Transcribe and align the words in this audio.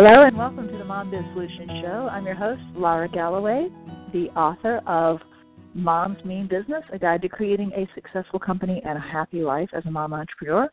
Hello 0.00 0.22
and 0.22 0.38
welcome 0.38 0.68
to 0.68 0.78
the 0.78 0.84
Mom 0.84 1.10
Biz 1.10 1.24
Solutions 1.32 1.82
Show. 1.82 2.08
I'm 2.08 2.24
your 2.24 2.36
host, 2.36 2.62
Lara 2.76 3.08
Galloway, 3.08 3.66
the 4.12 4.28
author 4.36 4.80
of 4.86 5.18
Mom's 5.74 6.24
Mean 6.24 6.46
Business, 6.46 6.84
a 6.92 6.98
guide 7.00 7.20
to 7.22 7.28
creating 7.28 7.72
a 7.72 7.88
successful 7.96 8.38
company 8.38 8.80
and 8.84 8.96
a 8.96 9.00
happy 9.00 9.42
life 9.42 9.68
as 9.72 9.84
a 9.86 9.90
mom 9.90 10.12
entrepreneur. 10.12 10.70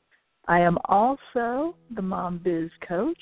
I 0.47 0.59
am 0.59 0.77
also 0.85 1.75
the 1.95 2.03
Mom 2.03 2.39
Biz 2.43 2.69
coach 2.87 3.17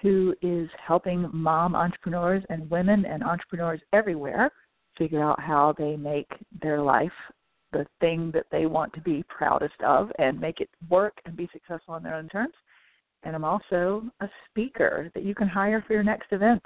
who 0.00 0.36
is 0.40 0.68
helping 0.86 1.28
mom 1.32 1.74
entrepreneurs 1.74 2.44
and 2.48 2.70
women 2.70 3.04
and 3.04 3.24
entrepreneurs 3.24 3.80
everywhere 3.92 4.52
figure 4.96 5.20
out 5.20 5.40
how 5.40 5.74
they 5.76 5.96
make 5.96 6.30
their 6.62 6.80
life 6.80 7.10
the 7.72 7.84
thing 8.00 8.30
that 8.34 8.46
they 8.52 8.66
want 8.66 8.92
to 8.92 9.00
be 9.00 9.24
proudest 9.28 9.74
of 9.84 10.12
and 10.20 10.40
make 10.40 10.60
it 10.60 10.70
work 10.88 11.14
and 11.24 11.36
be 11.36 11.50
successful 11.52 11.92
on 11.92 12.04
their 12.04 12.14
own 12.14 12.28
terms 12.28 12.54
and 13.24 13.34
I'm 13.34 13.44
also 13.44 14.04
a 14.20 14.28
speaker 14.48 15.10
that 15.14 15.24
you 15.24 15.34
can 15.34 15.48
hire 15.48 15.82
for 15.86 15.92
your 15.92 16.02
next 16.02 16.32
event. 16.32 16.62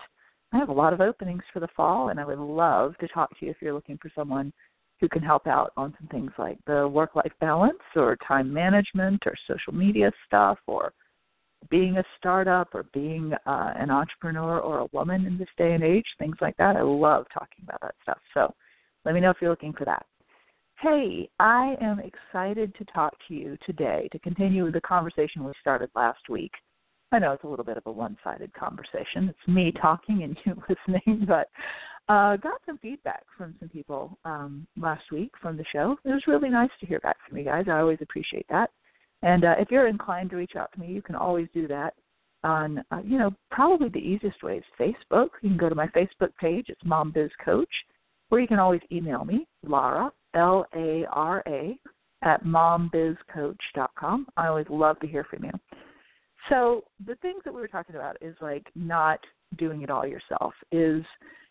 I 0.52 0.58
have 0.58 0.68
a 0.68 0.72
lot 0.72 0.92
of 0.92 1.00
openings 1.00 1.42
for 1.52 1.60
the 1.60 1.68
fall, 1.76 2.08
and 2.08 2.18
I 2.18 2.24
would 2.24 2.38
love 2.38 2.96
to 2.98 3.08
talk 3.08 3.30
to 3.38 3.44
you 3.44 3.50
if 3.50 3.58
you're 3.60 3.74
looking 3.74 3.98
for 3.98 4.10
someone 4.14 4.52
who 5.00 5.08
can 5.08 5.22
help 5.22 5.46
out 5.46 5.72
on 5.76 5.94
some 5.98 6.08
things 6.08 6.32
like 6.38 6.58
the 6.66 6.88
work 6.88 7.14
life 7.14 7.32
balance 7.40 7.78
or 7.94 8.16
time 8.26 8.52
management 8.52 9.22
or 9.26 9.34
social 9.46 9.72
media 9.72 10.10
stuff 10.26 10.58
or 10.66 10.92
being 11.70 11.98
a 11.98 12.04
startup 12.16 12.68
or 12.74 12.84
being 12.92 13.32
uh, 13.46 13.72
an 13.76 13.90
entrepreneur 13.90 14.58
or 14.58 14.80
a 14.80 14.88
woman 14.92 15.26
in 15.26 15.38
this 15.38 15.48
day 15.56 15.74
and 15.74 15.84
age, 15.84 16.06
things 16.18 16.36
like 16.40 16.56
that. 16.56 16.76
I 16.76 16.82
love 16.82 17.26
talking 17.32 17.64
about 17.64 17.80
that 17.82 17.94
stuff. 18.02 18.18
So 18.34 18.54
let 19.04 19.14
me 19.14 19.20
know 19.20 19.30
if 19.30 19.36
you're 19.40 19.50
looking 19.50 19.72
for 19.72 19.84
that. 19.84 20.06
Hey, 20.80 21.28
I 21.40 21.74
am 21.80 21.98
excited 21.98 22.72
to 22.76 22.84
talk 22.84 23.12
to 23.26 23.34
you 23.34 23.58
today 23.66 24.08
to 24.12 24.18
continue 24.20 24.70
the 24.70 24.80
conversation 24.82 25.42
we 25.42 25.50
started 25.60 25.90
last 25.96 26.28
week. 26.28 26.52
I 27.10 27.18
know 27.18 27.32
it's 27.32 27.42
a 27.42 27.48
little 27.48 27.64
bit 27.64 27.78
of 27.78 27.82
a 27.86 27.90
one 27.90 28.16
sided 28.22 28.54
conversation. 28.54 29.28
It's 29.28 29.48
me 29.48 29.72
talking 29.82 30.22
and 30.22 30.36
you 30.44 30.54
listening, 30.68 31.26
but 31.26 31.48
uh, 32.08 32.36
got 32.36 32.60
some 32.64 32.78
feedback 32.78 33.24
from 33.36 33.56
some 33.58 33.68
people 33.70 34.16
um, 34.24 34.68
last 34.80 35.02
week 35.10 35.32
from 35.42 35.56
the 35.56 35.64
show. 35.72 35.96
It 36.04 36.10
was 36.10 36.22
really 36.28 36.48
nice 36.48 36.70
to 36.78 36.86
hear 36.86 37.00
back 37.00 37.16
from 37.28 37.38
you 37.38 37.44
guys. 37.44 37.64
I 37.68 37.80
always 37.80 37.98
appreciate 38.00 38.46
that. 38.48 38.70
And 39.22 39.44
uh, 39.44 39.56
if 39.58 39.72
you're 39.72 39.88
inclined 39.88 40.30
to 40.30 40.36
reach 40.36 40.54
out 40.56 40.70
to 40.74 40.80
me, 40.80 40.86
you 40.86 41.02
can 41.02 41.16
always 41.16 41.48
do 41.52 41.66
that 41.66 41.94
on, 42.44 42.84
uh, 42.92 43.00
you 43.04 43.18
know, 43.18 43.34
probably 43.50 43.88
the 43.88 43.98
easiest 43.98 44.44
way 44.44 44.58
is 44.58 44.64
Facebook. 44.78 45.30
You 45.42 45.48
can 45.50 45.56
go 45.56 45.68
to 45.68 45.74
my 45.74 45.88
Facebook 45.88 46.36
page. 46.40 46.66
It's 46.68 46.80
Mom 46.84 47.10
Biz 47.10 47.30
Coach. 47.44 47.68
Or 48.30 48.38
you 48.38 48.46
can 48.46 48.60
always 48.60 48.82
email 48.92 49.24
me, 49.24 49.48
Lara 49.66 50.12
L 50.34 50.66
A 50.74 51.04
R 51.10 51.42
A, 51.46 51.78
at 52.22 52.44
mombizcoach.com. 52.44 54.26
I 54.36 54.46
always 54.46 54.66
love 54.68 54.98
to 55.00 55.06
hear 55.06 55.24
from 55.24 55.44
you. 55.44 55.50
So, 56.48 56.84
the 57.06 57.16
things 57.16 57.42
that 57.44 57.52
we 57.52 57.60
were 57.60 57.68
talking 57.68 57.96
about 57.96 58.16
is 58.20 58.34
like 58.40 58.66
not 58.74 59.20
doing 59.58 59.82
it 59.82 59.90
all 59.90 60.06
yourself, 60.06 60.54
is, 60.72 61.04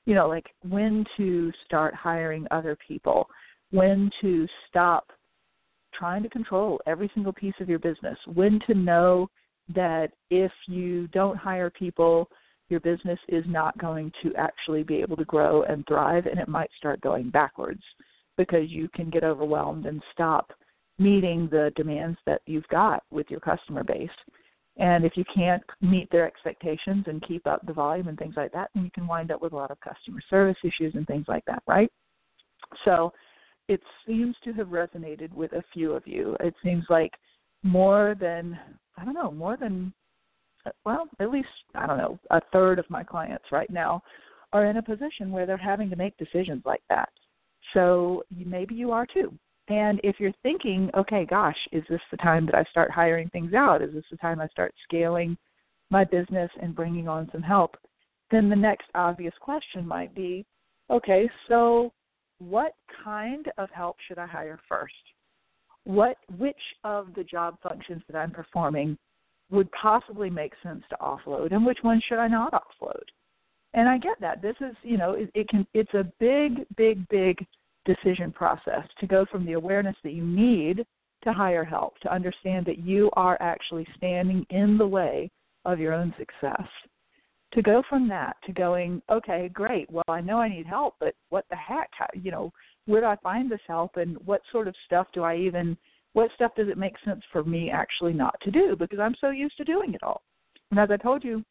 you 0.05 0.15
know, 0.15 0.27
like 0.27 0.47
when 0.67 1.05
to 1.17 1.51
start 1.65 1.93
hiring 1.93 2.47
other 2.51 2.77
people, 2.87 3.27
when 3.71 4.09
to 4.21 4.47
stop 4.67 5.11
trying 5.93 6.23
to 6.23 6.29
control 6.29 6.79
every 6.87 7.09
single 7.13 7.33
piece 7.33 7.53
of 7.59 7.69
your 7.69 7.79
business, 7.79 8.17
when 8.33 8.59
to 8.67 8.73
know 8.73 9.29
that 9.73 10.11
if 10.29 10.51
you 10.67 11.07
don't 11.07 11.37
hire 11.37 11.69
people, 11.69 12.29
your 12.69 12.79
business 12.79 13.19
is 13.27 13.43
not 13.47 13.77
going 13.77 14.11
to 14.23 14.33
actually 14.35 14.83
be 14.83 14.97
able 14.97 15.15
to 15.17 15.25
grow 15.25 15.63
and 15.63 15.85
thrive 15.87 16.25
and 16.25 16.39
it 16.39 16.47
might 16.47 16.69
start 16.77 16.99
going 17.01 17.29
backwards 17.29 17.81
because 18.37 18.69
you 18.69 18.87
can 18.93 19.09
get 19.09 19.23
overwhelmed 19.23 19.85
and 19.85 20.01
stop 20.13 20.51
meeting 20.99 21.47
the 21.51 21.71
demands 21.75 22.17
that 22.25 22.41
you've 22.45 22.67
got 22.69 23.03
with 23.11 23.29
your 23.29 23.39
customer 23.39 23.83
base. 23.83 24.09
And 24.77 25.05
if 25.05 25.17
you 25.17 25.23
can't 25.33 25.63
meet 25.81 26.09
their 26.11 26.25
expectations 26.25 27.05
and 27.07 27.25
keep 27.27 27.47
up 27.47 27.65
the 27.65 27.73
volume 27.73 28.07
and 28.07 28.17
things 28.17 28.35
like 28.37 28.51
that, 28.53 28.69
then 28.73 28.83
you 28.83 28.91
can 28.91 29.07
wind 29.07 29.31
up 29.31 29.41
with 29.41 29.53
a 29.53 29.55
lot 29.55 29.71
of 29.71 29.79
customer 29.79 30.19
service 30.29 30.57
issues 30.63 30.93
and 30.95 31.05
things 31.07 31.25
like 31.27 31.43
that, 31.45 31.63
right? 31.67 31.91
So 32.85 33.11
it 33.67 33.81
seems 34.05 34.35
to 34.43 34.53
have 34.53 34.67
resonated 34.67 35.33
with 35.33 35.53
a 35.53 35.63
few 35.73 35.93
of 35.93 36.05
you. 36.05 36.37
It 36.39 36.53
seems 36.63 36.85
like 36.89 37.11
more 37.63 38.15
than, 38.19 38.57
I 38.97 39.05
don't 39.05 39.13
know, 39.15 39.31
more 39.31 39.57
than, 39.57 39.93
well, 40.85 41.07
at 41.19 41.31
least, 41.31 41.47
I 41.75 41.87
don't 41.87 41.97
know, 41.97 42.19
a 42.29 42.41
third 42.53 42.77
of 42.77 42.89
my 42.89 43.03
clients 43.03 43.45
right 43.51 43.69
now 43.69 44.01
are 44.53 44.65
in 44.65 44.77
a 44.77 44.81
position 44.81 45.31
where 45.31 45.45
they're 45.45 45.57
having 45.57 45.89
to 45.89 45.95
make 45.95 46.15
decisions 46.17 46.61
like 46.65 46.83
that. 46.89 47.09
So 47.77 48.23
maybe 48.35 48.73
you 48.73 48.91
are 48.91 49.05
too. 49.05 49.31
And 49.67 50.01
if 50.03 50.15
you're 50.19 50.33
thinking, 50.41 50.89
okay, 50.97 51.27
gosh, 51.29 51.57
is 51.71 51.83
this 51.87 52.01
the 52.09 52.17
time 52.17 52.47
that 52.47 52.55
I 52.55 52.63
start 52.71 52.89
hiring 52.89 53.29
things 53.29 53.53
out? 53.53 53.83
Is 53.83 53.93
this 53.93 54.05
the 54.09 54.17
time 54.17 54.41
I 54.41 54.47
start 54.47 54.73
scaling 54.85 55.37
my 55.91 56.03
business 56.03 56.49
and 56.59 56.75
bringing 56.75 57.07
on 57.07 57.29
some 57.31 57.43
help? 57.43 57.75
Then 58.31 58.49
the 58.49 58.55
next 58.55 58.87
obvious 58.95 59.33
question 59.39 59.85
might 59.85 60.15
be, 60.15 60.43
okay, 60.89 61.29
so 61.47 61.93
what 62.39 62.73
kind 63.03 63.45
of 63.59 63.69
help 63.69 63.97
should 64.07 64.17
I 64.17 64.25
hire 64.25 64.59
first? 64.67 64.93
What 65.83 66.17
which 66.39 66.55
of 66.83 67.13
the 67.15 67.23
job 67.23 67.57
functions 67.61 68.01
that 68.09 68.17
I'm 68.17 68.31
performing 68.31 68.97
would 69.51 69.69
possibly 69.71 70.31
make 70.31 70.53
sense 70.63 70.83
to 70.89 70.97
offload 70.99 71.53
and 71.53 71.63
which 71.63 71.79
one 71.83 72.01
should 72.09 72.17
I 72.17 72.27
not 72.27 72.53
offload? 72.53 73.03
And 73.75 73.87
I 73.87 73.99
get 73.99 74.19
that. 74.19 74.41
This 74.41 74.55
is, 74.61 74.75
you 74.81 74.97
know, 74.97 75.11
it, 75.11 75.29
it 75.35 75.47
can 75.47 75.67
it's 75.75 75.93
a 75.93 76.11
big, 76.19 76.65
big, 76.75 77.07
big 77.09 77.45
decision 77.87 78.31
process 78.31 78.83
to 78.99 79.07
go 79.07 79.25
from 79.31 79.45
the 79.45 79.53
awareness 79.53 79.95
that 80.03 80.13
you 80.13 80.23
need 80.23 80.85
to 81.23 81.33
hire 81.33 81.63
help, 81.63 81.97
to 81.99 82.13
understand 82.13 82.65
that 82.67 82.77
you 82.77 83.09
are 83.13 83.37
actually 83.41 83.87
standing 83.97 84.45
in 84.51 84.77
the 84.77 84.87
way 84.87 85.31
of 85.65 85.79
your 85.79 85.93
own 85.93 86.13
success. 86.19 86.67
To 87.53 87.61
go 87.61 87.81
from 87.89 88.07
that 88.09 88.35
to 88.45 88.51
going, 88.51 89.01
okay, 89.09 89.49
great. 89.53 89.89
Well, 89.89 90.03
I 90.09 90.21
know 90.21 90.37
I 90.37 90.49
need 90.49 90.67
help, 90.67 90.95
but 90.99 91.15
what 91.29 91.45
the 91.49 91.55
heck? 91.55 91.89
How, 91.97 92.05
you 92.13 92.29
know, 92.29 92.51
where 92.85 93.01
do 93.01 93.07
I 93.07 93.15
find 93.23 93.49
this 93.49 93.61
help, 93.67 93.95
and 93.95 94.17
what 94.25 94.41
sort 94.51 94.67
of 94.67 94.75
stuff 94.85 95.07
do 95.13 95.23
I 95.23 95.37
even? 95.37 95.77
What 96.13 96.29
stuff 96.35 96.51
does 96.55 96.67
it 96.67 96.77
make 96.77 96.95
sense 97.05 97.21
for 97.31 97.43
me 97.43 97.69
actually 97.69 98.13
not 98.13 98.35
to 98.41 98.51
do 98.51 98.75
because 98.77 98.99
I'm 98.99 99.15
so 99.19 99.29
used 99.29 99.57
to 99.57 99.63
doing 99.63 99.93
it 99.93 100.03
all? 100.03 100.21
And 100.71 100.79
as 100.79 100.91
I 100.91 100.97
told 100.97 101.23
you 101.23 101.43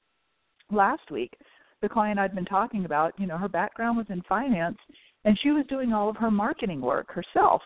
last 0.70 1.10
week, 1.10 1.32
the 1.82 1.88
client 1.88 2.18
I'd 2.18 2.34
been 2.34 2.44
talking 2.44 2.84
about, 2.84 3.12
you 3.18 3.26
know, 3.26 3.38
her 3.38 3.48
background 3.48 3.96
was 3.96 4.06
in 4.08 4.22
finance, 4.28 4.78
and 5.26 5.38
she 5.42 5.50
was 5.50 5.66
doing 5.66 5.92
all 5.92 6.08
of 6.08 6.16
her 6.16 6.30
marketing 6.30 6.80
work 6.80 7.08
herself. 7.10 7.60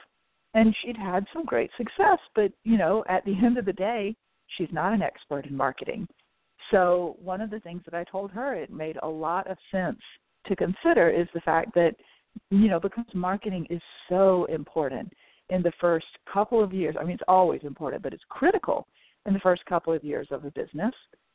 And 0.55 0.75
she'd 0.83 0.97
had 0.97 1.25
some 1.33 1.45
great 1.45 1.71
success 1.77 2.19
but 2.35 2.51
you 2.65 2.77
know 2.77 3.05
at 3.09 3.25
the 3.25 3.37
end 3.37 3.57
of 3.57 3.65
the 3.65 3.73
day 3.73 4.17
she's 4.57 4.73
not 4.73 4.93
an 4.93 5.03
expert 5.03 5.47
in 5.47 5.57
marketing. 5.57 6.09
So 6.73 7.17
one 7.23 7.41
of 7.41 7.51
the 7.51 7.61
things 7.61 7.83
that 7.85 7.95
i 7.95 8.03
told 8.05 8.33
her 8.33 8.55
it 8.55 8.73
made 8.73 8.99
a 9.03 9.09
lot 9.09 9.49
of 9.49 9.57
sense 9.71 10.01
to 10.47 10.57
consider 10.57 11.09
is 11.09 11.29
the 11.35 11.41
fact 11.41 11.73
that 11.75 11.95
you 12.51 12.69
know 12.69 12.81
because 12.81 13.05
marketing 13.15 13.67
is 13.71 13.83
so 14.09 14.45
important 14.47 15.13
in 15.51 15.63
the 15.63 15.73
first 15.81 16.07
couple 16.33 16.63
of 16.63 16.73
years 16.73 16.97
i 16.99 17.03
mean 17.03 17.15
it's 17.15 17.23
always 17.29 17.61
important 17.65 18.03
but 18.03 18.13
it's 18.13 18.23
critical 18.29 18.87
in 19.27 19.35
the 19.35 19.41
first 19.41 19.65
couple 19.67 19.93
of 19.93 20.05
years 20.05 20.29
of 20.31 20.45
a 20.45 20.51
business 20.53 20.95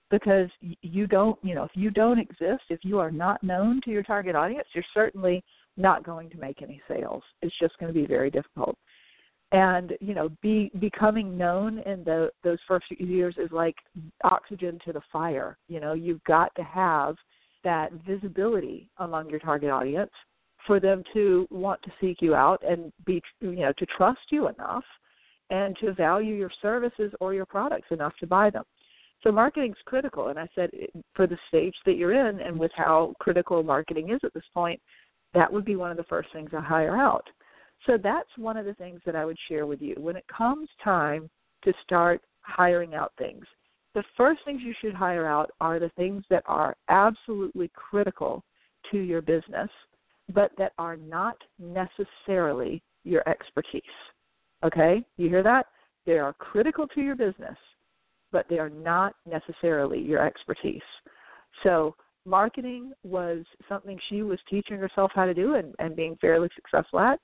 because 0.10 0.50
you 0.82 1.06
don't 1.08 1.38
you 1.44 1.54
know 1.54 1.64
if 1.64 1.72
you 1.74 1.90
don't 1.90 2.20
exist 2.20 2.64
if 2.70 2.80
you 2.84 2.98
are 3.00 3.12
not 3.12 3.44
known 3.44 3.82
to 3.84 3.92
your 3.92 4.04
target 4.04 4.36
audience 4.36 4.68
you're 4.74 4.84
certainly 4.94 5.44
not 5.78 6.04
going 6.04 6.30
to 6.30 6.38
make 6.38 6.62
any 6.62 6.82
sales. 6.88 7.24
It's 7.42 7.58
just 7.60 7.78
going 7.80 7.94
to 7.94 8.00
be 8.00 8.08
very 8.08 8.30
difficult. 8.30 8.78
and 9.52 9.94
you 10.02 10.14
know 10.14 10.30
be 10.42 10.72
becoming 10.80 11.38
known 11.38 11.80
in 11.80 12.04
the 12.04 12.32
those 12.44 12.58
first 12.68 12.86
few 12.88 13.06
years 13.06 13.36
is 13.38 13.52
like 13.52 13.76
oxygen 14.24 14.80
to 14.84 14.92
the 14.92 15.02
fire 15.12 15.58
you 15.68 15.80
know 15.80 15.94
you've 15.94 16.24
got 16.24 16.54
to 16.56 16.64
have 16.64 17.16
that 17.64 17.92
visibility 18.08 18.90
among 18.98 19.30
your 19.30 19.40
target 19.40 19.70
audience 19.70 20.12
for 20.66 20.80
them 20.80 21.04
to 21.14 21.48
want 21.52 21.80
to 21.84 21.92
seek 22.02 22.22
you 22.22 22.34
out 22.34 22.62
and 22.68 22.92
be 23.06 23.22
you 23.40 23.52
know 23.58 23.74
to 23.78 23.86
trust 23.98 24.20
you 24.32 24.48
enough 24.48 24.84
and 25.52 25.78
to 25.80 25.94
value 25.94 26.34
your 26.36 26.52
services 26.62 27.12
or 27.20 27.34
your 27.34 27.46
products 27.46 27.88
enough 27.92 28.14
to 28.20 28.26
buy 28.26 28.50
them 28.50 28.64
so 29.24 29.32
marketing's 29.32 29.78
critical 29.86 30.30
and 30.30 30.40
i 30.40 30.48
said 30.56 30.70
eh, 30.74 30.88
for 31.14 31.28
the 31.28 31.38
stage 31.50 31.76
that 31.86 31.98
you're 31.98 32.14
in 32.28 32.40
and 32.40 32.58
with 32.58 32.72
how 32.76 33.14
critical 33.20 33.62
marketing 33.62 34.10
is 34.10 34.20
at 34.24 34.34
this 34.34 34.50
point 34.54 34.82
that 35.36 35.52
would 35.52 35.66
be 35.66 35.76
one 35.76 35.92
of 35.92 35.98
the 35.98 36.04
first 36.06 36.30
things 36.34 36.50
i 36.54 36.60
hire 36.60 36.98
out 36.98 37.26
so 37.86 37.98
that's 38.02 38.30
one 38.38 38.58
of 38.58 38.66
the 38.66 38.74
things 38.74 39.02
that 39.06 39.16
I 39.16 39.26
would 39.26 39.38
share 39.48 39.66
with 39.66 39.82
you. 39.82 39.96
When 39.98 40.16
it 40.16 40.26
comes 40.28 40.68
time 40.84 41.30
to 41.64 41.74
start 41.84 42.22
hiring 42.42 42.96
out 42.96 43.14
things, 43.18 43.46
the 43.94 44.04
first 44.18 44.42
things 44.44 44.62
you 44.64 44.74
should 44.82 44.94
hire 44.94 45.26
out 45.26 45.52
are 45.62 45.80
the 45.80 45.92
things 45.96 46.24
that 46.30 46.44
are 46.48 46.76
absolutely 46.90 47.72
critical 47.74 48.44
to 48.92 48.98
your 48.98 49.22
business, 49.22 49.70
but 50.34 50.52
that 50.58 50.74
are 50.78 50.98
not 50.98 51.38
necessarily 51.60 52.82
your 53.04 53.28
expertise. 53.30 53.82
Okay? 54.64 55.06
You 55.18 55.30
hear 55.30 55.44
that? 55.44 55.68
They 56.06 56.18
are 56.18 56.34
critical 56.34 56.88
to 56.88 57.02
your 57.02 57.16
business, 57.16 57.58
but 58.32 58.48
they 58.50 58.60
are 58.60 58.70
not 58.70 59.16
necessarily 59.30 60.00
your 60.00 60.26
expertise. 60.26 60.82
So, 61.64 61.96
marketing 62.26 62.92
was 63.04 63.46
something 63.70 64.00
she 64.10 64.24
was 64.24 64.40
teaching 64.50 64.78
herself 64.78 65.12
how 65.14 65.26
to 65.26 65.34
do 65.34 65.56
and, 65.56 65.74
and 65.80 65.96
being 65.96 66.18
fairly 66.20 66.50
successful 66.56 67.00
at. 67.00 67.20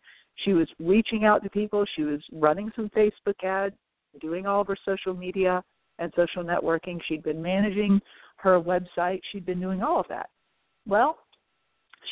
She 0.46 0.54
was 0.54 0.68
reaching 0.80 1.26
out 1.26 1.44
to 1.44 1.50
people. 1.50 1.86
She 1.96 2.04
was 2.04 2.22
running 2.32 2.72
some 2.76 2.90
Facebook 2.90 3.44
ads, 3.44 3.76
doing 4.20 4.46
all 4.46 4.62
of 4.62 4.68
her 4.68 4.78
social 4.86 5.14
media 5.14 5.64
and 6.00 6.12
social 6.16 6.44
networking. 6.44 7.00
She'd 7.08 7.24
been 7.24 7.42
managing 7.42 8.00
her 8.38 8.60
website. 8.60 9.22
She'd 9.32 9.46
been 9.46 9.60
doing 9.60 9.84
all 9.84 10.00
of 10.00 10.08
that. 10.10 10.30
Well, 10.88 11.20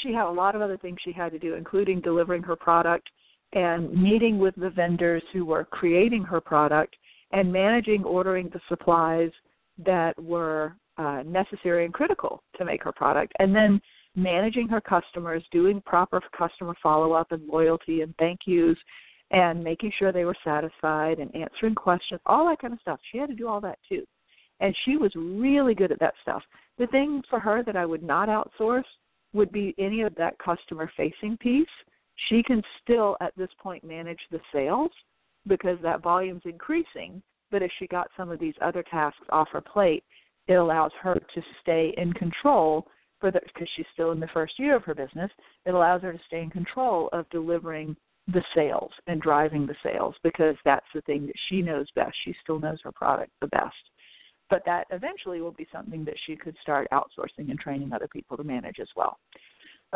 she 0.01 0.13
had 0.13 0.25
a 0.25 0.31
lot 0.31 0.55
of 0.55 0.61
other 0.61 0.77
things 0.77 0.97
she 1.03 1.11
had 1.11 1.31
to 1.31 1.39
do, 1.39 1.55
including 1.55 2.01
delivering 2.01 2.43
her 2.43 2.55
product 2.55 3.09
and 3.53 3.91
meeting 3.91 4.37
with 4.37 4.55
the 4.55 4.69
vendors 4.69 5.23
who 5.33 5.45
were 5.45 5.65
creating 5.65 6.23
her 6.23 6.39
product 6.39 6.95
and 7.31 7.51
managing 7.51 8.03
ordering 8.03 8.49
the 8.49 8.61
supplies 8.69 9.31
that 9.83 10.21
were 10.21 10.75
uh, 10.99 11.23
necessary 11.25 11.85
and 11.85 11.93
critical 11.93 12.43
to 12.57 12.65
make 12.65 12.83
her 12.83 12.91
product. 12.91 13.33
And 13.39 13.55
then 13.55 13.81
managing 14.15 14.67
her 14.67 14.81
customers, 14.81 15.43
doing 15.51 15.81
proper 15.85 16.21
customer 16.37 16.75
follow 16.83 17.13
up 17.13 17.31
and 17.31 17.47
loyalty 17.47 18.01
and 18.01 18.13
thank 18.19 18.41
yous, 18.45 18.77
and 19.31 19.63
making 19.63 19.91
sure 19.97 20.11
they 20.11 20.25
were 20.25 20.35
satisfied 20.43 21.19
and 21.19 21.33
answering 21.35 21.75
questions, 21.75 22.19
all 22.25 22.47
that 22.47 22.59
kind 22.59 22.73
of 22.73 22.79
stuff. 22.81 22.99
She 23.11 23.17
had 23.17 23.29
to 23.29 23.35
do 23.35 23.47
all 23.47 23.61
that 23.61 23.79
too. 23.87 24.03
And 24.59 24.75
she 24.83 24.97
was 24.97 25.11
really 25.15 25.73
good 25.73 25.91
at 25.91 25.99
that 25.99 26.15
stuff. 26.21 26.43
The 26.77 26.87
thing 26.87 27.21
for 27.29 27.39
her 27.39 27.63
that 27.63 27.77
I 27.77 27.85
would 27.85 28.03
not 28.03 28.27
outsource 28.27 28.83
would 29.31 29.51
be 29.51 29.75
any 29.77 30.01
of 30.01 30.15
that 30.15 30.37
customer 30.39 30.91
facing 30.97 31.37
piece. 31.37 31.67
She 32.27 32.43
can 32.43 32.61
still, 32.81 33.15
at 33.21 33.33
this 33.37 33.49
point, 33.61 33.83
manage 33.83 34.19
the 34.31 34.41
sales 34.51 34.91
because 35.47 35.77
that 35.81 36.01
volume's 36.01 36.41
increasing. 36.45 37.21
But 37.51 37.61
if 37.61 37.71
she 37.79 37.87
got 37.87 38.09
some 38.17 38.29
of 38.29 38.39
these 38.39 38.55
other 38.61 38.83
tasks 38.83 39.25
off 39.29 39.47
her 39.53 39.61
plate, 39.61 40.03
it 40.49 40.55
allows 40.55 40.91
her 41.01 41.13
to 41.13 41.41
stay 41.61 41.93
in 41.97 42.11
control 42.11 42.85
for 43.21 43.31
the 43.31 43.39
because 43.53 43.69
she's 43.75 43.85
still 43.93 44.11
in 44.11 44.19
the 44.19 44.27
first 44.33 44.57
year 44.57 44.75
of 44.75 44.83
her 44.83 44.95
business, 44.95 45.31
it 45.65 45.73
allows 45.73 46.01
her 46.01 46.11
to 46.11 46.19
stay 46.27 46.41
in 46.41 46.49
control 46.49 47.07
of 47.13 47.29
delivering 47.29 47.95
the 48.27 48.43
sales 48.55 48.91
and 49.07 49.21
driving 49.21 49.65
the 49.65 49.75
sales 49.83 50.15
because 50.23 50.55
that's 50.65 50.85
the 50.93 51.01
thing 51.01 51.27
that 51.27 51.35
she 51.47 51.61
knows 51.61 51.87
best. 51.95 52.15
She 52.25 52.35
still 52.43 52.59
knows 52.59 52.79
her 52.83 52.91
product 52.91 53.31
the 53.41 53.47
best. 53.47 53.75
But 54.49 54.63
that 54.65 54.87
eventually 54.89 55.41
will 55.41 55.51
be 55.51 55.67
something 55.71 56.03
that 56.05 56.15
she 56.25 56.35
could 56.35 56.55
start 56.61 56.87
outsourcing 56.91 57.49
and 57.49 57.59
training 57.59 57.93
other 57.93 58.07
people 58.07 58.35
to 58.37 58.43
manage 58.43 58.79
as 58.79 58.87
well. 58.95 59.19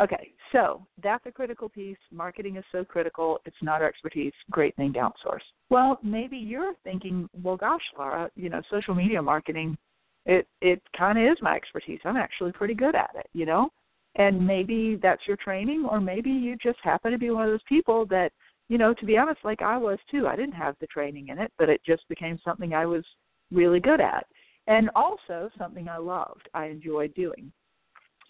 Okay, 0.00 0.32
so 0.52 0.84
that's 1.02 1.24
a 1.26 1.32
critical 1.32 1.68
piece. 1.68 1.96
Marketing 2.12 2.56
is 2.56 2.64
so 2.72 2.84
critical. 2.84 3.38
It's 3.44 3.56
not 3.62 3.80
our 3.80 3.88
expertise. 3.88 4.32
Great 4.50 4.74
thing 4.76 4.92
to 4.94 4.98
outsource. 5.00 5.44
Well, 5.70 5.98
maybe 6.02 6.36
you're 6.36 6.74
thinking, 6.82 7.28
well, 7.42 7.56
gosh, 7.56 7.82
Lara, 7.96 8.30
you 8.34 8.48
know, 8.48 8.60
social 8.70 8.94
media 8.94 9.22
marketing 9.22 9.76
it 10.26 10.46
it 10.60 10.82
kind 10.96 11.18
of 11.18 11.24
is 11.24 11.38
my 11.42 11.54
expertise. 11.54 12.00
I'm 12.04 12.16
actually 12.16 12.52
pretty 12.52 12.74
good 12.74 12.94
at 12.94 13.10
it, 13.16 13.28
you 13.32 13.46
know. 13.46 13.70
And 14.16 14.46
maybe 14.46 14.98
that's 15.02 15.26
your 15.26 15.36
training, 15.36 15.86
or 15.90 16.00
maybe 16.00 16.30
you 16.30 16.56
just 16.62 16.78
happen 16.82 17.10
to 17.10 17.18
be 17.18 17.30
one 17.30 17.44
of 17.46 17.50
those 17.50 17.60
people 17.68 18.06
that, 18.06 18.30
you 18.68 18.78
know, 18.78 18.94
to 18.94 19.06
be 19.06 19.18
honest, 19.18 19.40
like 19.44 19.60
I 19.60 19.76
was 19.76 19.98
too. 20.10 20.26
I 20.28 20.36
didn't 20.36 20.52
have 20.52 20.76
the 20.80 20.86
training 20.86 21.28
in 21.28 21.38
it, 21.38 21.52
but 21.58 21.68
it 21.68 21.80
just 21.84 22.08
became 22.08 22.38
something 22.44 22.74
I 22.74 22.86
was 22.86 23.04
really 23.52 23.80
good 23.80 24.00
at, 24.00 24.26
and 24.66 24.88
also 24.94 25.50
something 25.58 25.88
I 25.88 25.98
loved. 25.98 26.48
I 26.54 26.66
enjoyed 26.66 27.12
doing. 27.14 27.52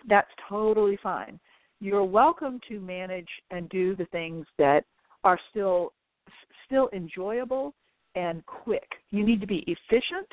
That's 0.09 0.31
totally 0.49 0.99
fine. 1.03 1.39
You're 1.81 2.05
welcome 2.05 2.61
to 2.69 2.81
manage 2.81 3.29
and 3.51 3.69
do 3.69 3.95
the 3.95 4.07
things 4.07 4.47
that 4.59 4.85
are 5.23 5.39
still 5.51 5.93
still 6.65 6.89
enjoyable 6.95 7.75
and 8.15 8.45
quick. 8.47 8.89
You 9.11 9.25
need 9.25 9.41
to 9.43 9.47
be 9.47 9.65
efficient 9.67 10.29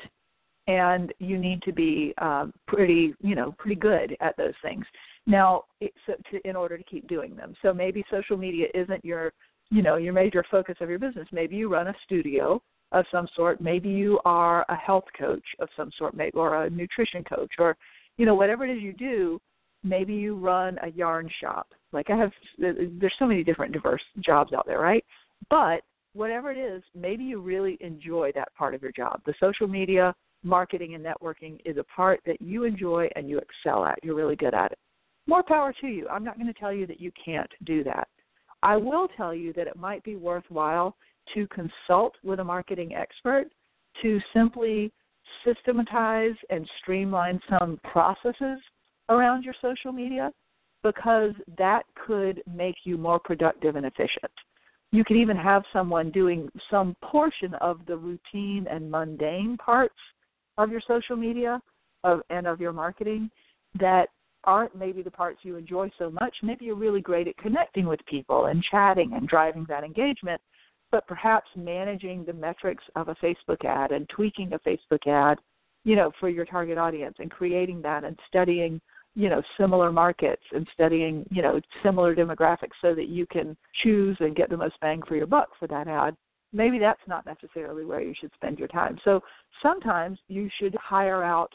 and 0.66 1.12
you 1.18 1.38
need 1.38 1.62
to 1.62 1.72
be 1.72 2.14
um, 2.18 2.52
pretty, 2.66 3.14
you 3.20 3.34
know, 3.34 3.52
pretty 3.58 3.76
good 3.76 4.16
at 4.20 4.36
those 4.36 4.54
things. 4.62 4.84
Now, 5.26 5.64
to, 5.80 6.48
in 6.48 6.56
order 6.56 6.76
to 6.76 6.84
keep 6.84 7.06
doing 7.08 7.36
them. 7.36 7.54
So 7.62 7.72
maybe 7.72 8.04
social 8.10 8.36
media 8.36 8.66
isn't 8.74 9.04
your, 9.04 9.32
you 9.70 9.82
know, 9.82 9.96
your 9.96 10.12
major 10.12 10.44
focus 10.50 10.76
of 10.80 10.88
your 10.88 10.98
business. 10.98 11.26
Maybe 11.32 11.56
you 11.56 11.68
run 11.68 11.88
a 11.88 11.94
studio 12.04 12.62
of 12.92 13.04
some 13.10 13.26
sort. 13.34 13.60
Maybe 13.60 13.88
you 13.88 14.20
are 14.24 14.64
a 14.68 14.76
health 14.76 15.04
coach 15.18 15.44
of 15.60 15.68
some 15.76 15.90
sort, 15.98 16.14
maybe 16.14 16.32
or 16.36 16.64
a 16.64 16.70
nutrition 16.70 17.24
coach, 17.24 17.52
or, 17.58 17.76
you 18.16 18.26
know, 18.26 18.34
whatever 18.34 18.64
it 18.64 18.76
is 18.76 18.82
you 18.82 18.92
do. 18.92 19.40
Maybe 19.84 20.14
you 20.14 20.36
run 20.36 20.78
a 20.82 20.90
yarn 20.90 21.28
shop. 21.40 21.68
Like 21.92 22.10
I 22.10 22.16
have, 22.16 22.30
there's 22.58 23.14
so 23.18 23.26
many 23.26 23.42
different 23.42 23.72
diverse 23.72 24.02
jobs 24.24 24.52
out 24.52 24.66
there, 24.66 24.78
right? 24.78 25.04
But 25.50 25.82
whatever 26.12 26.52
it 26.52 26.58
is, 26.58 26.82
maybe 26.94 27.24
you 27.24 27.40
really 27.40 27.78
enjoy 27.80 28.30
that 28.34 28.54
part 28.54 28.74
of 28.74 28.82
your 28.82 28.92
job. 28.92 29.22
The 29.26 29.34
social 29.40 29.66
media, 29.66 30.14
marketing 30.42 30.94
and 30.94 31.04
networking 31.04 31.58
is 31.64 31.76
a 31.76 31.84
part 31.84 32.20
that 32.26 32.40
you 32.40 32.64
enjoy 32.64 33.08
and 33.16 33.28
you 33.28 33.38
excel 33.38 33.84
at. 33.84 33.98
You're 34.02 34.14
really 34.14 34.36
good 34.36 34.54
at 34.54 34.72
it. 34.72 34.78
More 35.26 35.42
power 35.42 35.72
to 35.80 35.86
you. 35.86 36.08
I'm 36.08 36.24
not 36.24 36.36
going 36.36 36.52
to 36.52 36.58
tell 36.58 36.72
you 36.72 36.86
that 36.86 37.00
you 37.00 37.12
can't 37.24 37.50
do 37.64 37.84
that. 37.84 38.08
I 38.62 38.76
will 38.76 39.08
tell 39.16 39.34
you 39.34 39.52
that 39.54 39.66
it 39.66 39.76
might 39.76 40.02
be 40.04 40.16
worthwhile 40.16 40.96
to 41.34 41.46
consult 41.48 42.14
with 42.22 42.40
a 42.40 42.44
marketing 42.44 42.94
expert 42.94 43.46
to 44.02 44.20
simply 44.32 44.92
systematize 45.44 46.34
and 46.50 46.68
streamline 46.80 47.40
some 47.48 47.78
processes 47.84 48.58
around 49.08 49.44
your 49.44 49.54
social 49.60 49.92
media 49.92 50.32
because 50.82 51.32
that 51.58 51.82
could 52.06 52.42
make 52.52 52.74
you 52.84 52.98
more 52.98 53.18
productive 53.18 53.76
and 53.76 53.86
efficient. 53.86 54.32
You 54.90 55.04
could 55.04 55.16
even 55.16 55.36
have 55.36 55.62
someone 55.72 56.10
doing 56.10 56.48
some 56.70 56.96
portion 57.02 57.54
of 57.54 57.80
the 57.86 57.96
routine 57.96 58.66
and 58.70 58.90
mundane 58.90 59.56
parts 59.56 59.94
of 60.58 60.70
your 60.70 60.82
social 60.86 61.16
media 61.16 61.60
of, 62.04 62.20
and 62.30 62.46
of 62.46 62.60
your 62.60 62.72
marketing 62.72 63.30
that 63.78 64.08
aren't 64.44 64.76
maybe 64.76 65.02
the 65.02 65.10
parts 65.10 65.40
you 65.42 65.56
enjoy 65.56 65.90
so 65.98 66.10
much. 66.10 66.34
Maybe 66.42 66.64
you're 66.64 66.74
really 66.74 67.00
great 67.00 67.28
at 67.28 67.36
connecting 67.36 67.86
with 67.86 68.00
people 68.06 68.46
and 68.46 68.62
chatting 68.70 69.12
and 69.14 69.28
driving 69.28 69.64
that 69.68 69.84
engagement, 69.84 70.40
but 70.90 71.06
perhaps 71.06 71.48
managing 71.56 72.24
the 72.24 72.32
metrics 72.32 72.84
of 72.96 73.08
a 73.08 73.14
Facebook 73.16 73.64
ad 73.64 73.92
and 73.92 74.08
tweaking 74.08 74.52
a 74.52 74.58
Facebook 74.58 75.06
ad, 75.06 75.38
you 75.84 75.96
know, 75.96 76.10
for 76.18 76.28
your 76.28 76.44
target 76.44 76.76
audience 76.76 77.16
and 77.18 77.30
creating 77.30 77.80
that 77.82 78.04
and 78.04 78.18
studying, 78.28 78.80
you 79.14 79.28
know, 79.28 79.42
similar 79.58 79.92
markets 79.92 80.42
and 80.52 80.66
studying, 80.74 81.24
you 81.30 81.42
know, 81.42 81.60
similar 81.82 82.14
demographics 82.14 82.76
so 82.80 82.94
that 82.94 83.08
you 83.08 83.26
can 83.26 83.56
choose 83.82 84.16
and 84.20 84.36
get 84.36 84.50
the 84.50 84.56
most 84.56 84.74
bang 84.80 85.00
for 85.06 85.16
your 85.16 85.26
buck 85.26 85.50
for 85.58 85.68
that 85.68 85.86
ad 85.86 86.16
maybe 86.52 86.78
that's 86.78 87.00
not 87.06 87.26
necessarily 87.26 87.84
where 87.84 88.00
you 88.00 88.14
should 88.18 88.32
spend 88.34 88.58
your 88.58 88.68
time. 88.68 88.98
So 89.04 89.20
sometimes 89.62 90.18
you 90.28 90.48
should 90.58 90.74
hire 90.74 91.22
out 91.22 91.52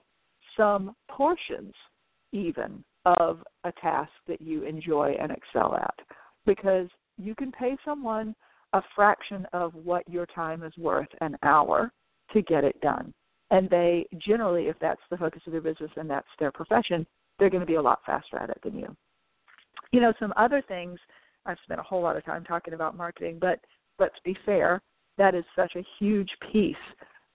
some 0.55 0.95
portions 1.09 1.73
even 2.31 2.83
of 3.05 3.39
a 3.63 3.71
task 3.73 4.11
that 4.27 4.41
you 4.41 4.63
enjoy 4.63 5.15
and 5.19 5.31
excel 5.31 5.75
at 5.75 5.93
because 6.45 6.87
you 7.17 7.35
can 7.35 7.51
pay 7.51 7.77
someone 7.85 8.35
a 8.73 8.81
fraction 8.95 9.45
of 9.53 9.73
what 9.75 10.07
your 10.09 10.25
time 10.25 10.63
is 10.63 10.73
worth 10.77 11.07
an 11.21 11.37
hour 11.43 11.91
to 12.33 12.41
get 12.41 12.63
it 12.63 12.79
done. 12.81 13.13
And 13.49 13.69
they 13.69 14.05
generally, 14.17 14.63
if 14.63 14.75
that's 14.81 15.01
the 15.09 15.17
focus 15.17 15.41
of 15.45 15.53
their 15.53 15.61
business 15.61 15.91
and 15.95 16.09
that's 16.09 16.27
their 16.37 16.51
profession, 16.51 17.07
they're 17.39 17.49
going 17.49 17.61
to 17.61 17.67
be 17.67 17.75
a 17.75 17.81
lot 17.81 17.99
faster 18.05 18.37
at 18.37 18.49
it 18.49 18.59
than 18.63 18.77
you. 18.77 18.93
You 19.91 20.01
know, 20.01 20.11
some 20.19 20.33
other 20.35 20.61
things, 20.67 20.99
I've 21.45 21.57
spent 21.63 21.79
a 21.79 21.83
whole 21.83 22.01
lot 22.01 22.17
of 22.17 22.25
time 22.25 22.43
talking 22.43 22.73
about 22.73 22.97
marketing, 22.97 23.37
but 23.39 23.59
but 23.97 24.13
to 24.15 24.21
be 24.23 24.37
fair, 24.45 24.81
that 25.17 25.35
is 25.35 25.43
such 25.55 25.75
a 25.75 25.85
huge 25.99 26.29
piece 26.51 26.75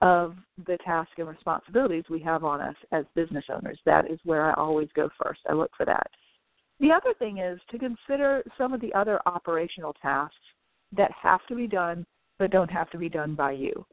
of 0.01 0.35
the 0.67 0.79
task 0.85 1.11
and 1.19 1.29
responsibilities 1.29 2.05
we 2.11 2.21
have 2.21 2.45
on 2.45 2.61
us 2.61 2.75
as 2.91 3.05
business 3.15 3.45
owners. 3.53 3.79
That 3.87 4.11
is 4.11 4.19
where 4.25 4.51
I 4.51 4.55
always 4.55 4.89
go 4.95 5.09
first. 5.23 5.41
I 5.49 5.53
look 5.53 5.71
for 5.77 5.87
that. 5.87 6.09
The 6.81 6.91
other 6.91 7.15
thing 7.19 7.39
is 7.39 7.61
to 7.71 7.79
consider 7.79 8.43
some 8.59 8.73
of 8.73 8.81
the 8.81 8.93
other 8.95 9.21
operational 9.27 9.95
tasks 10.03 10.35
that 10.97 11.13
have 11.13 11.41
to 11.49 11.55
be 11.55 11.69
done 11.69 12.05
but 12.39 12.51
don't 12.51 12.71
have 12.71 12.91
to 12.91 12.99
be 12.99 13.09
done 13.09 13.37
by 13.37 13.53
you. 13.53 13.87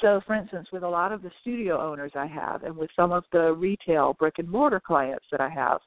So, 0.00 0.20
for 0.26 0.34
instance, 0.34 0.68
with 0.72 0.84
a 0.84 0.88
lot 0.88 1.10
of 1.10 1.22
the 1.22 1.32
studio 1.40 1.80
owners 1.80 2.12
I 2.14 2.26
have, 2.26 2.62
and 2.62 2.76
with 2.76 2.90
some 2.94 3.10
of 3.10 3.24
the 3.32 3.52
retail 3.54 4.14
brick 4.18 4.34
and 4.38 4.48
mortar 4.48 4.80
clients 4.80 5.24
that 5.32 5.40
I 5.40 5.48
have, 5.48 5.80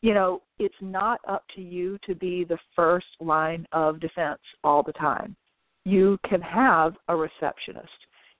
you 0.00 0.14
know, 0.14 0.40
it's 0.58 0.74
not 0.80 1.20
up 1.28 1.44
to 1.56 1.60
you 1.60 1.98
to 2.06 2.14
be 2.14 2.44
the 2.44 2.58
first 2.74 3.06
line 3.20 3.66
of 3.72 4.00
defense 4.00 4.40
all 4.64 4.82
the 4.82 4.92
time. 4.92 5.36
You 5.84 6.18
can 6.28 6.40
have 6.40 6.94
a 7.08 7.16
receptionist, 7.16 7.88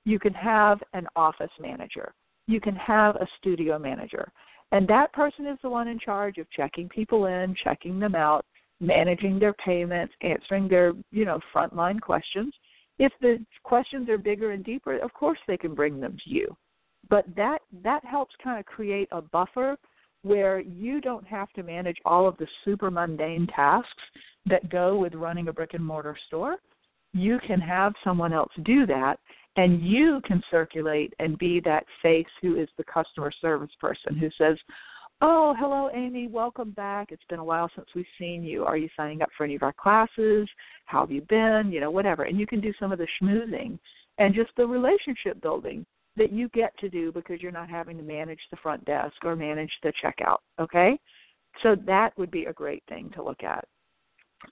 you 0.05 0.19
can 0.19 0.35
have 0.35 0.81
an 0.93 1.07
office 1.17 1.51
manager, 1.61 2.13
you 2.47 2.61
can 2.61 2.77
have 2.77 3.17
a 3.17 3.27
studio 3.39 3.79
manager. 3.79 4.31
And 4.73 4.89
that 4.89 5.13
person 5.13 5.47
is 5.47 5.59
the 5.63 5.69
one 5.69 5.89
in 5.89 5.99
charge 5.99 6.39
of 6.39 6.51
checking 6.51 6.89
people 6.89 7.27
in, 7.27 7.55
checking 7.63 8.01
them 8.01 8.15
out, 8.15 8.45
managing 8.81 9.39
their 9.39 9.53
payments, 9.53 10.15
answering 10.23 10.67
their, 10.67 10.93
you 11.11 11.25
know, 11.25 11.41
frontline 11.55 12.01
questions. 12.01 12.55
If 12.99 13.13
the 13.21 13.45
questions 13.63 14.09
are 14.09 14.19
bigger 14.19 14.53
and 14.53 14.65
deeper, 14.65 14.99
of 14.99 15.13
course 15.13 15.39
they 15.47 15.57
can 15.57 15.75
bring 15.75 16.01
them 16.01 16.17
to 16.25 16.31
you. 16.31 16.57
But 17.09 17.27
that 17.37 17.59
that 17.83 18.05
helps 18.05 18.35
kind 18.43 18.59
of 18.59 18.67
create 18.67 19.09
a 19.13 19.21
buffer 19.21 19.77
where 20.23 20.61
you 20.61 21.01
don't 21.01 21.27
have 21.27 21.51
to 21.53 21.63
manage 21.63 21.99
all 22.05 22.29
of 22.29 22.37
the 22.39 22.47
super 22.65 22.91
mundane 22.91 23.47
tasks 23.49 24.03
that 24.47 24.71
go 24.71 24.97
with 24.97 25.15
running 25.15 25.49
a 25.49 25.53
brick 25.53 25.75
and 25.75 25.85
mortar 25.85 26.17
store. 26.29 26.57
You 27.13 27.39
can 27.47 27.61
have 27.61 27.93
someone 28.03 28.33
else 28.33 28.53
do 28.65 28.87
that 28.87 29.19
and 29.57 29.83
you 29.83 30.21
can 30.25 30.43
circulate 30.51 31.13
and 31.19 31.39
be 31.39 31.61
that 31.61 31.85
face 32.03 32.27
who 32.41 32.59
is 32.59 32.69
the 32.79 32.85
customer 32.85 33.31
service 33.41 33.71
person 33.81 34.17
who 34.17 34.31
says, 34.39 34.57
Oh, 35.25 35.55
hello, 35.57 35.89
Amy. 35.95 36.27
Welcome 36.27 36.73
back. 36.73 37.13
It's 37.13 37.23
been 37.31 37.39
a 37.39 37.45
while 37.45 37.71
since 37.77 37.87
we've 37.95 38.05
seen 38.19 38.43
you. 38.43 38.65
Are 38.65 38.77
you 38.77 38.89
signing 38.97 39.23
up 39.23 39.29
for 39.37 39.45
any 39.45 39.55
of 39.55 39.63
our 39.63 39.73
classes? 39.73 40.49
How 40.87 41.01
have 41.01 41.13
you 41.13 41.21
been? 41.23 41.71
You 41.71 41.79
know, 41.79 41.93
whatever. 41.93 42.25
And 42.25 42.41
you 42.41 42.47
can 42.47 42.61
do 42.61 42.73
some 42.81 42.91
of 42.91 42.99
the 42.99 43.07
schmoozing 43.23 43.79
and 44.19 44.35
just 44.35 44.51
the 44.57 44.67
relationship 44.67 45.41
building 45.41 45.87
that 46.17 46.33
you 46.33 46.49
get 46.49 46.77
to 46.79 46.89
do 46.89 47.13
because 47.13 47.41
you're 47.41 47.53
not 47.53 47.71
having 47.71 47.97
to 47.99 48.03
manage 48.03 48.41
the 48.51 48.57
front 48.57 48.85
desk 48.85 49.15
or 49.23 49.37
manage 49.37 49.71
the 49.85 49.93
checkout. 50.03 50.39
Okay? 50.59 50.99
So 51.63 51.77
that 51.87 52.19
would 52.19 52.33
be 52.33 52.47
a 52.47 52.53
great 52.53 52.83
thing 52.89 53.11
to 53.15 53.23
look 53.23 53.45
at. 53.45 53.65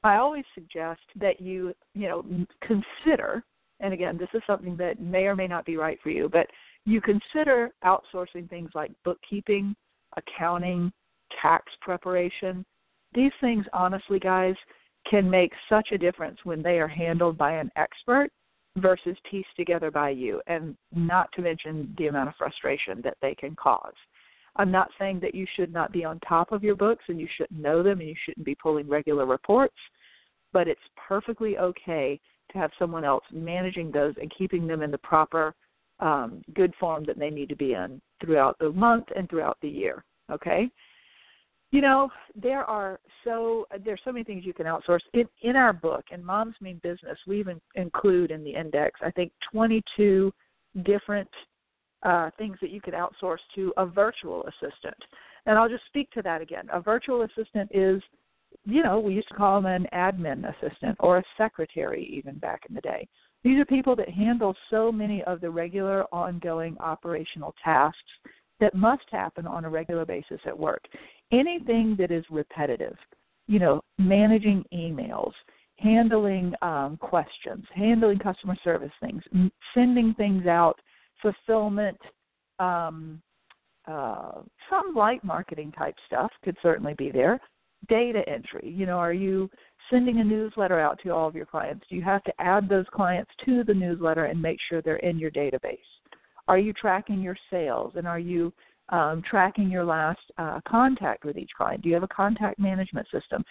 I 0.04 0.16
always 0.16 0.44
suggest 0.54 1.00
that 1.16 1.40
you, 1.40 1.75
you 1.94 2.09
know, 2.09 2.25
consider, 2.62 3.42
and 3.80 3.92
again, 3.92 4.16
this 4.18 4.28
is 4.35 4.42
something 4.47 4.76
that 4.76 5.00
may 5.00 5.25
or 5.25 5.37
may 5.37 5.47
not 5.47 5.64
be 5.64 5.76
right 5.76 5.99
for 6.02 6.11
you, 6.11 6.28
but 6.28 6.47
you 6.87 7.00
consider 7.00 7.70
outsourcing 7.85 8.49
things 8.49 8.70
like 8.75 8.92
bookkeeping, 9.04 9.75
accounting, 10.16 10.92
tax 11.40 11.64
preparation. 11.80 12.64
These 13.14 13.32
things, 13.40 13.66
honestly, 13.73 14.18
guys, 14.18 14.54
can 15.09 15.28
make 15.28 15.52
such 15.68 15.88
a 15.92 15.99
difference 15.99 16.38
when 16.44 16.62
they 16.62 16.78
are 16.78 16.88
handled 16.88 17.37
by 17.38 17.52
an 17.52 17.70
expert 17.76 18.30
versus 18.76 19.16
pieced 19.28 19.54
together 19.56 19.90
by 19.90 20.11
you, 20.11 20.40
and 20.47 20.76
not 20.94 21.30
to 21.32 21.42
mention 21.42 21.92
the 21.99 22.06
amount 22.06 22.28
of 22.28 22.35
frustration 22.37 23.00
that 23.02 23.16
they 23.20 23.35
can 23.35 23.56
cause. 23.56 23.94
I'm 24.57 24.71
not 24.71 24.90
saying 24.99 25.21
that 25.21 25.35
you 25.35 25.47
should 25.57 25.73
not 25.73 25.92
be 25.92 26.04
on 26.04 26.19
top 26.21 26.52
of 26.52 26.64
your 26.64 26.76
books 26.76 27.04
and 27.09 27.21
you 27.21 27.28
shouldn't 27.37 27.61
know 27.61 27.83
them 27.83 28.00
and 28.00 28.09
you 28.09 28.16
shouldn't 28.25 28.47
be 28.47 28.54
pulling 28.54 28.88
regular 28.88 29.26
reports, 29.26 29.76
but 30.52 30.69
it's 30.69 30.80
perfectly 30.97 31.59
okay 31.59 32.21
to 32.52 32.59
have 32.59 32.71
someone 32.78 33.04
else 33.04 33.25
managing 33.33 33.90
those 33.90 34.14
and 34.21 34.33
keeping 34.37 34.66
them 34.66 34.83
in 34.83 34.90
the 34.90 34.99
proper 34.99 35.54
um, 36.00 36.42
good 36.54 36.75
form 36.80 37.04
that 37.04 37.19
they 37.19 37.30
need 37.30 37.49
to 37.49 37.57
be 37.57 37.75
in 37.75 38.00
throughout 38.21 38.59
the 38.59 38.71
month 38.71 39.07
and 39.14 39.28
throughout 39.28 39.59
the 39.62 39.69
year. 39.69 40.04
Okay. 40.30 40.71
You 41.73 41.83
know, 41.83 42.09
there 42.35 42.64
are 42.64 42.99
so 43.23 43.66
there's 43.85 44.00
so 44.04 44.11
many 44.11 44.25
things 44.25 44.45
you 44.45 44.52
can 44.52 44.66
outsource. 44.66 45.00
In 45.14 45.28
in 45.42 45.54
our 45.54 45.73
book, 45.73 46.04
in 46.11 46.25
Mom's 46.25 46.57
Mean 46.61 46.80
Business, 46.83 47.16
we 47.28 47.38
even 47.38 47.61
include 47.76 48.33
in 48.33 48.42
the 48.42 48.54
index, 48.54 48.99
I 49.04 49.11
think, 49.12 49.30
22 49.52 50.33
different 50.85 51.28
uh, 52.02 52.30
things 52.38 52.57
that 52.61 52.71
you 52.71 52.80
could 52.80 52.95
outsource 52.95 53.38
to 53.54 53.73
a 53.76 53.87
virtual 53.87 54.45
assistant. 54.45 54.97
And 55.47 55.59
I'll 55.59 55.69
just 55.69 55.87
speak 55.87 56.11
to 56.12 56.23
that 56.23 56.40
again. 56.40 56.69
A 56.73 56.80
virtual 56.80 57.23
assistant 57.23 57.71
is, 57.73 58.02
you 58.64 58.83
know, 58.83 59.00
we 59.00 59.14
used 59.14 59.28
to 59.28 59.35
call 59.35 59.61
them 59.61 59.73
an 59.73 59.87
admin 59.92 60.45
assistant 60.49 60.97
or 61.00 61.19
a 61.19 61.25
secretary 61.37 62.04
even 62.12 62.38
back 62.38 62.62
in 62.69 62.75
the 62.75 62.80
day. 62.80 63.09
These 63.42 63.59
are 63.59 63.64
people 63.64 63.97
that 63.97 64.09
handle 64.09 64.54
so 64.71 64.92
many 64.92 65.23
of 65.25 65.40
the 65.40 65.50
regular, 65.50 66.04
ongoing 66.12 66.76
operational 66.78 67.54
tasks 67.64 67.99
that 68.61 68.75
must 68.75 69.04
happen 69.11 69.47
on 69.47 69.64
a 69.64 69.71
regular 69.71 70.04
basis 70.04 70.40
at 70.45 70.59
work. 70.59 70.85
Anything 71.33 71.97
that 71.99 72.11
is 72.11 72.25
repetitive, 72.30 72.97
you 73.47 73.59
know, 73.59 73.83
managing 73.99 74.62
emails, 74.75 75.33
handling 75.76 76.52
um, 76.61 76.99
questions, 76.99 77.64
handling 77.75 78.19
customer 78.19 78.57
service 78.62 78.92
things, 79.00 79.23
sending 79.75 80.12
things 80.14 80.47
out, 80.47 80.78
fulfillment, 81.23 81.99
um, 82.59 83.21
uh, 83.87 84.43
some 84.69 84.95
light 84.95 85.23
marketing 85.25 85.73
type 85.73 85.95
stuff 86.07 86.31
could 86.45 86.57
certainly 86.62 86.95
be 86.95 87.11
there. 87.11 87.41
Data 87.89 88.23
entry, 88.29 88.71
you 88.71 88.85
know, 88.87 88.99
are 88.99 89.12
you 89.12 89.49
sending 89.89 90.21
a 90.21 90.25
newsletter 90.25 90.79
out 90.79 90.99
to 91.03 91.11
all 91.11 91.27
of 91.27 91.35
your 91.35 91.47
clients? 91.47 91.85
Do 91.89 91.97
you 91.97 92.03
have 92.03 92.23
to 92.25 92.33
add 92.39 92.69
those 92.69 92.85
clients 92.93 93.31
to 93.47 93.65
the 93.65 93.75
newsletter 93.75 94.27
and 94.27 94.41
make 94.41 94.59
sure 94.69 94.83
they're 94.83 94.97
in 94.97 95.19
your 95.19 95.31
database? 95.31 95.79
Are 96.47 96.59
you 96.59 96.73
tracking 96.73 97.21
your 97.21 97.37
sales 97.50 97.93
and 97.97 98.07
are 98.07 98.19
you 98.19 98.53
um, 98.91 99.23
tracking 99.29 99.71
your 99.71 99.85
last 99.85 100.21
uh, 100.37 100.61
contact 100.69 101.25
with 101.25 101.39
each 101.39 101.50
client? 101.57 101.83
Do 101.83 101.89
you 101.89 101.95
have 101.95 102.03
a 102.03 102.09
contact 102.09 102.59
management 102.59 103.07
system? 103.12 103.45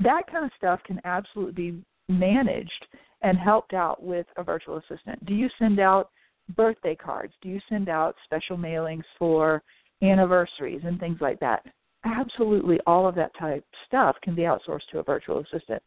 That 0.00 0.22
kind 0.30 0.44
of 0.44 0.50
stuff 0.56 0.80
can 0.84 1.00
absolutely 1.04 1.70
be 1.70 1.82
managed 2.08 2.86
and 3.22 3.38
helped 3.38 3.72
out 3.72 4.02
with 4.02 4.26
a 4.36 4.42
virtual 4.42 4.76
assistant. 4.78 5.24
Do 5.26 5.34
you 5.34 5.48
send 5.58 5.80
out 5.80 6.10
birthday 6.54 6.94
cards? 6.94 7.32
Do 7.42 7.48
you 7.48 7.60
send 7.68 7.88
out 7.88 8.16
special 8.24 8.56
mailings 8.56 9.04
for 9.18 9.62
anniversaries 10.02 10.82
and 10.84 11.00
things 11.00 11.18
like 11.20 11.40
that? 11.40 11.64
Absolutely, 12.04 12.78
all 12.86 13.08
of 13.08 13.14
that 13.16 13.32
type 13.38 13.64
stuff 13.86 14.16
can 14.22 14.34
be 14.34 14.42
outsourced 14.42 14.86
to 14.92 14.98
a 14.98 15.02
virtual 15.02 15.40
assistant. 15.40 15.82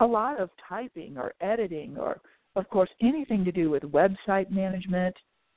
A 0.00 0.06
lot 0.06 0.40
of 0.40 0.50
typing 0.68 1.16
or 1.16 1.32
editing, 1.40 1.96
or 1.98 2.20
of 2.56 2.68
course, 2.68 2.90
anything 3.00 3.44
to 3.44 3.52
do 3.52 3.70
with 3.70 3.82
website 3.84 4.50
management, 4.50 5.14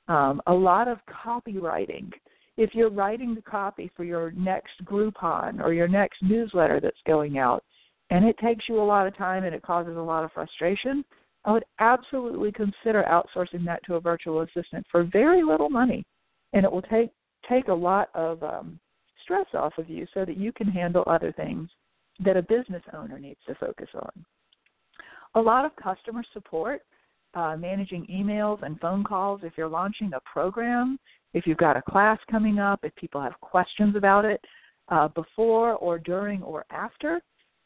um, 0.08 0.40
a 0.46 0.54
lot 0.54 0.88
of 0.88 0.98
copywriting. 1.24 2.10
If 2.56 2.74
you're 2.74 2.90
writing 2.90 3.34
the 3.34 3.42
copy 3.42 3.90
for 3.96 4.04
your 4.04 4.30
next 4.32 4.84
Groupon 4.84 5.60
or 5.62 5.72
your 5.72 5.88
next 5.88 6.22
newsletter 6.22 6.80
that's 6.80 6.96
going 7.06 7.38
out, 7.38 7.62
and 8.10 8.24
it 8.24 8.38
takes 8.38 8.64
you 8.68 8.80
a 8.80 8.82
lot 8.82 9.06
of 9.06 9.16
time 9.16 9.44
and 9.44 9.54
it 9.54 9.62
causes 9.62 9.96
a 9.96 10.00
lot 10.00 10.24
of 10.24 10.32
frustration, 10.32 11.04
I 11.48 11.52
would 11.52 11.64
absolutely 11.78 12.52
consider 12.52 13.04
outsourcing 13.10 13.64
that 13.64 13.82
to 13.84 13.94
a 13.94 14.00
virtual 14.00 14.42
assistant 14.42 14.84
for 14.92 15.04
very 15.04 15.42
little 15.42 15.70
money, 15.70 16.04
and 16.52 16.62
it 16.62 16.70
will 16.70 16.82
take 16.82 17.10
take 17.48 17.68
a 17.68 17.74
lot 17.74 18.10
of 18.14 18.42
um, 18.42 18.78
stress 19.22 19.46
off 19.54 19.72
of 19.78 19.88
you 19.88 20.06
so 20.12 20.26
that 20.26 20.36
you 20.36 20.52
can 20.52 20.66
handle 20.66 21.04
other 21.06 21.32
things 21.32 21.70
that 22.22 22.36
a 22.36 22.42
business 22.42 22.82
owner 22.92 23.18
needs 23.18 23.40
to 23.46 23.54
focus 23.54 23.88
on. 23.94 24.10
A 25.36 25.40
lot 25.40 25.64
of 25.64 25.74
customer 25.76 26.22
support 26.34 26.82
uh, 27.32 27.56
managing 27.56 28.06
emails 28.12 28.62
and 28.62 28.78
phone 28.78 29.02
calls, 29.02 29.40
if 29.42 29.54
you're 29.56 29.68
launching 29.68 30.12
a 30.12 30.20
program, 30.30 30.98
if 31.32 31.46
you've 31.46 31.56
got 31.56 31.78
a 31.78 31.82
class 31.82 32.18
coming 32.30 32.58
up, 32.58 32.80
if 32.82 32.94
people 32.96 33.22
have 33.22 33.40
questions 33.40 33.96
about 33.96 34.26
it 34.26 34.44
uh, 34.90 35.08
before 35.08 35.76
or 35.76 35.98
during 35.98 36.42
or 36.42 36.66
after, 36.70 37.22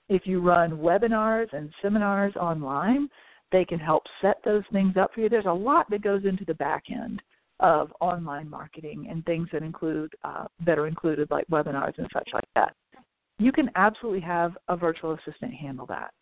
if 0.08 0.22
you 0.24 0.40
run 0.40 0.78
webinars 0.78 1.52
and 1.52 1.72
seminars 1.82 2.36
online, 2.36 3.08
they 3.52 3.64
can 3.64 3.78
help 3.78 4.02
set 4.21 4.38
those 4.44 4.64
things 4.73 4.97
up 4.97 5.12
for 5.14 5.21
you. 5.21 5.28
There's 5.28 5.47
a 5.47 5.52
lot 5.52 5.88
that 5.90 6.02
goes 6.02 6.25
into 6.25 6.44
the 6.44 6.54
back 6.54 6.85
end 6.90 7.23
of 7.61 7.92
online 8.00 8.49
marketing 8.50 9.06
and 9.09 9.25
things 9.25 9.49
that 9.52 9.62
include 9.62 10.12
uh, 10.25 10.47
that 10.66 10.78
are 10.78 10.88
included 10.88 11.30
like 11.30 11.47
webinars 11.49 11.97
and 11.99 12.09
such 12.12 12.28
like 12.35 12.49
that. 12.56 12.75
You 13.38 13.52
can 13.52 13.71
absolutely 13.76 14.21
have 14.21 14.56
a 14.68 14.76
virtual 14.76 15.12
assistant 15.12 15.54
handle 15.54 15.87
that. 15.87 16.12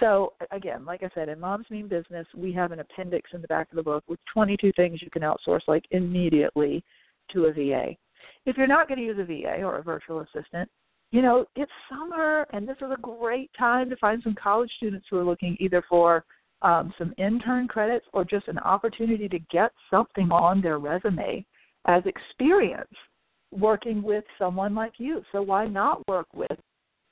So 0.00 0.34
again, 0.50 0.84
like 0.84 1.02
I 1.02 1.10
said, 1.14 1.28
in 1.28 1.40
Mom's 1.40 1.70
Mean 1.70 1.88
Business, 1.88 2.26
we 2.36 2.52
have 2.52 2.72
an 2.72 2.80
appendix 2.80 3.30
in 3.32 3.42
the 3.42 3.48
back 3.48 3.70
of 3.70 3.76
the 3.76 3.82
book 3.82 4.04
with 4.08 4.18
22 4.32 4.72
things 4.74 5.00
you 5.02 5.10
can 5.10 5.22
outsource 5.22 5.60
like 5.66 5.84
immediately 5.90 6.84
to 7.32 7.46
a 7.46 7.52
VA. 7.52 7.94
If 8.46 8.56
you're 8.56 8.66
not 8.66 8.88
going 8.88 8.98
to 8.98 9.04
use 9.04 9.18
a 9.18 9.24
VA 9.24 9.62
or 9.62 9.78
a 9.78 9.82
virtual 9.82 10.20
assistant, 10.20 10.68
you 11.10 11.20
know, 11.20 11.44
it's 11.56 11.70
summer 11.90 12.46
and 12.52 12.66
this 12.66 12.78
is 12.78 12.90
a 12.90 13.00
great 13.00 13.50
time 13.58 13.90
to 13.90 13.96
find 13.96 14.22
some 14.22 14.34
college 14.34 14.70
students 14.76 15.06
who 15.10 15.18
are 15.18 15.24
looking 15.24 15.56
either 15.60 15.82
for 15.88 16.24
um, 16.62 16.92
some 16.98 17.12
intern 17.18 17.68
credits 17.68 18.06
or 18.12 18.24
just 18.24 18.48
an 18.48 18.58
opportunity 18.58 19.28
to 19.28 19.38
get 19.50 19.72
something 19.90 20.30
on 20.30 20.60
their 20.60 20.78
resume 20.78 21.44
as 21.86 22.02
experience 22.06 22.92
working 23.50 24.02
with 24.02 24.24
someone 24.38 24.74
like 24.74 24.94
you. 24.98 25.22
So 25.32 25.42
why 25.42 25.66
not 25.66 26.06
work 26.08 26.26
with 26.34 26.58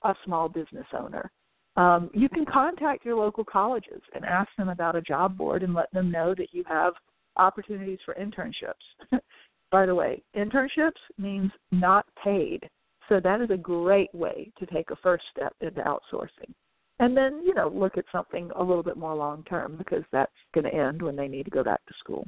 a 0.03 0.15
small 0.25 0.49
business 0.49 0.87
owner? 0.99 1.31
Um, 1.77 2.11
you 2.15 2.29
can 2.29 2.45
contact 2.45 3.05
your 3.05 3.17
local 3.17 3.45
colleges 3.45 4.03
and 4.15 4.25
ask 4.25 4.49
them 4.57 4.69
about 4.69 4.97
a 4.97 5.03
job 5.03 5.37
board 5.37 5.63
and 5.63 5.75
let 5.75 5.93
them 5.93 6.11
know 6.11 6.35
that 6.37 6.53
you 6.53 6.65
have 6.67 6.95
opportunities 7.37 7.99
for 8.05 8.15
internships. 8.15 9.21
By 9.71 9.87
the 9.87 9.95
way, 9.95 10.23
internships 10.37 10.91
means 11.17 11.51
not 11.71 12.07
paid. 12.23 12.69
So 13.09 13.21
that 13.21 13.41
is 13.41 13.51
a 13.51 13.57
great 13.57 14.13
way 14.15 14.51
to 14.59 14.67
take 14.67 14.91
a 14.91 14.97
first 14.97 15.25
step 15.35 15.55
into 15.61 15.81
outsourcing. 15.83 16.53
And 17.01 17.17
then 17.17 17.41
you 17.45 17.55
know 17.55 17.69
look 17.75 17.99
at 17.99 18.05
something 18.13 18.51
a 18.57 18.63
little 18.63 18.83
bit 18.83 18.97
more 18.97 19.15
long 19.15 19.43
term 19.45 19.75
because 19.77 20.05
that's 20.13 20.31
going 20.55 20.65
to 20.65 20.75
end 20.75 21.03
when 21.03 21.17
they 21.17 21.27
need 21.27 21.45
to 21.45 21.51
go 21.51 21.65
back 21.65 21.85
to 21.87 21.95
school. 21.99 22.27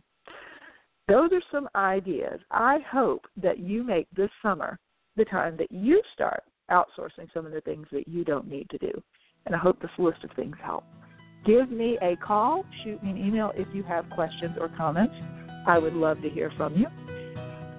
Those 1.08 1.30
are 1.32 1.42
some 1.52 1.68
ideas. 1.74 2.40
I 2.50 2.78
hope 2.90 3.26
that 3.40 3.58
you 3.58 3.84
make 3.84 4.08
this 4.16 4.30
summer 4.42 4.78
the 5.16 5.24
time 5.26 5.56
that 5.58 5.70
you 5.70 6.00
start 6.14 6.42
outsourcing 6.70 7.32
some 7.34 7.44
of 7.44 7.52
the 7.52 7.60
things 7.60 7.86
that 7.92 8.08
you 8.08 8.24
don't 8.24 8.48
need 8.48 8.68
to 8.70 8.78
do. 8.78 8.90
And 9.44 9.54
I 9.54 9.58
hope 9.58 9.80
this 9.80 9.90
list 9.98 10.24
of 10.24 10.30
things 10.36 10.56
help. 10.62 10.84
Give 11.44 11.70
me 11.70 11.98
a 12.00 12.16
call, 12.16 12.64
shoot 12.84 13.02
me 13.02 13.10
an 13.10 13.18
email 13.18 13.52
if 13.56 13.66
you 13.74 13.82
have 13.82 14.08
questions 14.10 14.56
or 14.60 14.68
comments. 14.76 15.14
I 15.66 15.76
would 15.76 15.94
love 15.94 16.22
to 16.22 16.30
hear 16.30 16.52
from 16.56 16.76
you. 16.76 16.86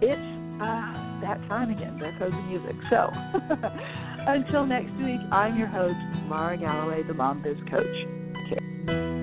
It's 0.01 0.61
uh, 0.61 1.21
that 1.21 1.39
time 1.47 1.71
again. 1.71 1.97
There 1.97 2.15
goes 2.19 2.31
the 2.31 2.41
music. 2.41 2.75
So 2.89 3.09
until 4.27 4.65
next 4.65 4.93
week, 4.97 5.19
I'm 5.31 5.57
your 5.57 5.67
host, 5.67 5.95
Lara 6.29 6.57
Galloway, 6.57 7.03
the 7.03 7.13
Mom 7.13 7.41
Biz 7.41 7.57
Coach. 7.69 9.22